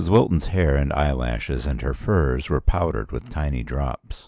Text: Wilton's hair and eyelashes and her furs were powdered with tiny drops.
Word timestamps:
Wilton's 0.09 0.47
hair 0.47 0.75
and 0.75 0.91
eyelashes 0.93 1.67
and 1.67 1.79
her 1.81 1.93
furs 1.93 2.49
were 2.49 2.59
powdered 2.59 3.11
with 3.11 3.29
tiny 3.29 3.61
drops. 3.61 4.19